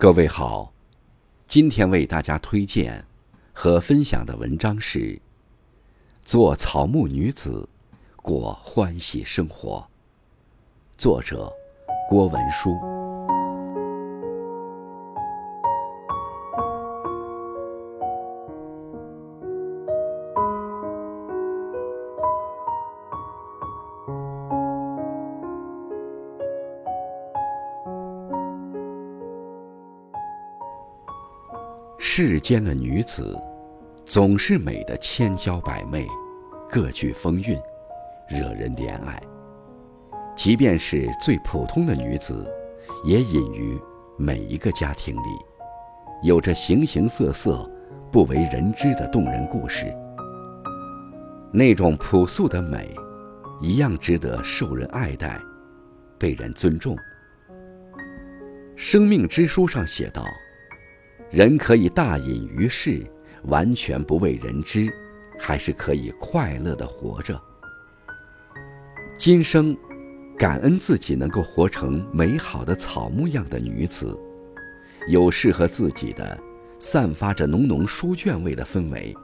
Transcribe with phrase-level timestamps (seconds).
[0.00, 0.72] 各位好，
[1.46, 3.04] 今天为大家推荐
[3.52, 4.98] 和分享的文章是
[6.24, 7.68] 《做草木女子，
[8.16, 9.86] 过欢喜生活》，
[10.96, 11.52] 作者
[12.08, 12.99] 郭文书。
[32.02, 33.38] 世间的女子，
[34.06, 36.06] 总是美的千娇百媚，
[36.66, 37.58] 各具风韵，
[38.26, 39.22] 惹人怜爱。
[40.34, 42.50] 即便是最普通的女子，
[43.04, 43.78] 也隐于
[44.16, 45.28] 每一个家庭里，
[46.22, 47.70] 有着形形色色、
[48.10, 49.94] 不为人知的动人故事。
[51.52, 52.96] 那种朴素的美，
[53.60, 55.38] 一样值得受人爱戴，
[56.18, 56.96] 被人尊重。
[58.74, 60.24] 生命之书上写道。
[61.30, 63.06] 人可以大隐于世，
[63.44, 64.92] 完全不为人知，
[65.38, 67.40] 还是可以快乐的活着。
[69.16, 69.76] 今生，
[70.36, 74.18] 感恩自己能够活成美好的草木样的女子，
[75.06, 76.36] 有适合自己的，
[76.80, 79.14] 散发着浓浓书卷味的氛围，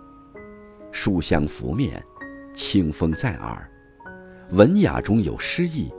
[0.93, 2.01] 书香拂面，
[2.55, 3.69] 清风在耳，
[4.53, 5.93] 文雅中有诗意，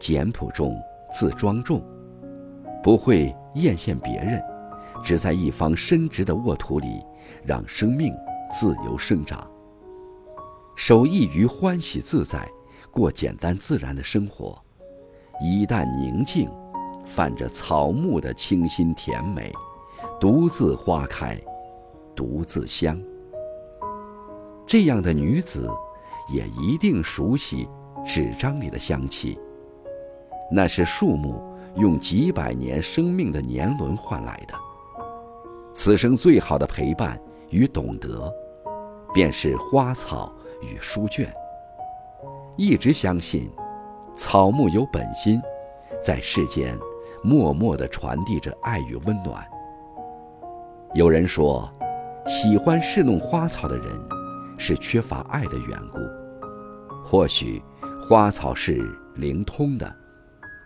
[0.00, 0.76] 简朴中
[1.12, 1.86] 自庄重，
[2.82, 4.42] 不会艳羡别人。
[5.02, 7.02] 只在一方深植的沃土里，
[7.44, 8.14] 让生命
[8.50, 9.46] 自由生长。
[10.74, 12.48] 守意于欢喜自在，
[12.90, 14.58] 过简单自然的生活，
[15.40, 16.50] 一旦宁静，
[17.04, 19.52] 泛着草木的清新甜美，
[20.20, 21.38] 独自花开，
[22.14, 23.00] 独自香。
[24.66, 25.68] 这样的女子，
[26.32, 27.68] 也一定熟悉
[28.06, 29.38] 纸张里的香气，
[30.50, 31.42] 那是树木
[31.76, 34.54] 用几百年生命的年轮换来的。
[35.74, 37.20] 此生最好的陪伴
[37.50, 38.32] 与懂得，
[39.14, 41.32] 便是花草与书卷。
[42.56, 43.50] 一直相信，
[44.14, 45.40] 草木有本心，
[46.02, 46.78] 在世间
[47.22, 49.42] 默默地传递着爱与温暖。
[50.94, 51.70] 有人说，
[52.26, 53.86] 喜欢侍弄花草的人，
[54.58, 55.98] 是缺乏爱的缘故。
[57.02, 57.62] 或许，
[58.06, 59.90] 花草是灵通的，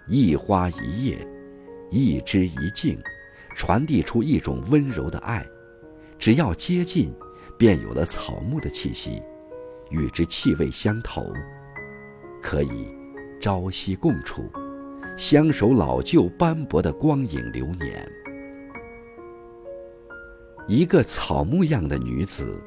[0.08, 1.26] 一花一叶，
[1.90, 2.98] 一枝一茎。
[3.56, 5.44] 传递出一种温柔的爱，
[6.18, 7.10] 只要接近，
[7.56, 9.22] 便有了草木的气息，
[9.88, 11.32] 与之气味相投，
[12.42, 12.94] 可以
[13.40, 14.44] 朝夕共处，
[15.16, 18.06] 相守老旧斑驳的光影流年。
[20.68, 22.62] 一个草木样的女子，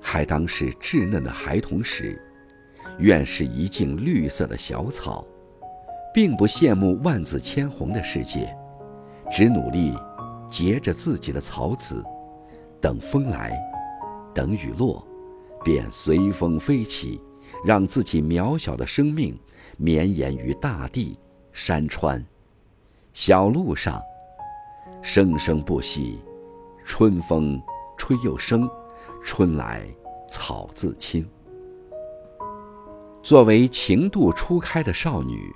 [0.00, 2.18] 还当是稚嫩的孩童时，
[2.98, 5.26] 愿是一茎绿色的小草，
[6.14, 8.48] 并不羡慕万紫千红的世界，
[9.30, 9.92] 只努力。
[10.52, 12.04] 结着自己的草籽，
[12.78, 13.58] 等风来，
[14.34, 15.02] 等雨落，
[15.64, 17.18] 便随风飞起，
[17.64, 19.34] 让自己渺小的生命
[19.78, 21.18] 绵延于大地、
[21.52, 22.22] 山川、
[23.14, 23.98] 小路上，
[25.00, 26.20] 生生不息。
[26.84, 27.58] 春风
[27.96, 28.68] 吹又生，
[29.22, 29.86] 春来
[30.28, 31.26] 草自青。
[33.22, 35.50] 作为情窦初开的少女，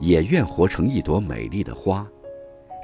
[0.00, 2.06] 也愿活成一朵美丽的花。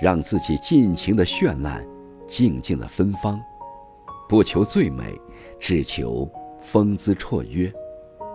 [0.00, 1.84] 让自己尽情的绚烂，
[2.26, 3.40] 静静的芬芳，
[4.28, 5.20] 不求最美，
[5.58, 7.72] 只求风姿绰约，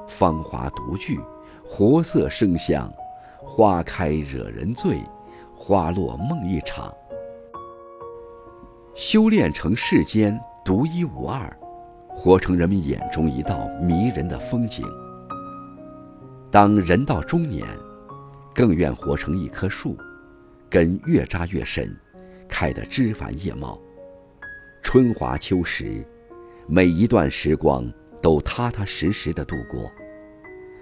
[0.08, 1.20] 芳华独具，
[1.64, 2.92] 活色生香，
[3.42, 5.02] 花开惹人醉，
[5.56, 6.94] 花落梦一场。
[8.94, 11.50] 修炼成世间独一无二，
[12.10, 14.86] 活成人们眼中一道迷人的风景。
[16.52, 17.66] 当人到中年，
[18.54, 19.98] 更愿活成一棵树。
[20.74, 21.96] 根越扎越深，
[22.50, 23.80] 开得枝繁叶茂。
[24.82, 26.04] 春华秋实，
[26.66, 27.88] 每一段时光
[28.24, 29.92] 都踏踏实实的度过，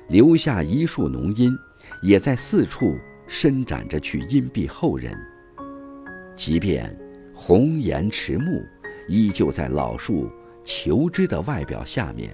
[0.08, 1.54] 留下一树浓荫，
[2.02, 2.98] 也在四处
[3.28, 5.14] 伸展着去荫庇后人。
[6.38, 6.98] 即便
[7.34, 8.66] 红颜迟暮，
[9.10, 10.32] 依旧在老树
[10.64, 12.34] 求枝的外表下面，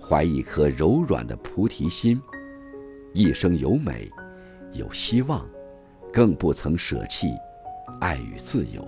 [0.00, 2.18] 怀一颗柔软的菩提心，
[3.12, 4.10] 一生有美，
[4.72, 5.46] 有希望。
[6.16, 7.34] 更不曾舍弃
[8.00, 8.82] 爱与自由，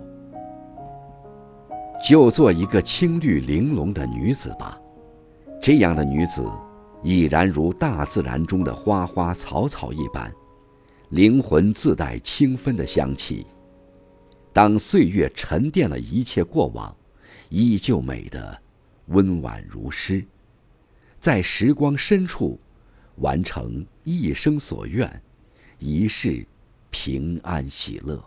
[2.03, 4.81] 就做一个青绿玲珑的女子吧。
[5.61, 6.51] 这样的女子，
[7.03, 10.33] 已然如大自然中的花花草草一般，
[11.11, 13.47] 灵魂自带清芬的香气。
[14.51, 16.97] 当岁月沉淀了一切过往，
[17.51, 18.59] 依旧美得
[19.09, 20.25] 温婉如诗，
[21.21, 22.59] 在时光深处，
[23.17, 25.23] 完成一生所愿，
[25.79, 26.43] 一世。
[26.91, 28.23] 平安喜乐。